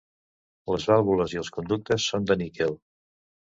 [0.75, 2.77] Les vàlvules i els conductes són de níquel.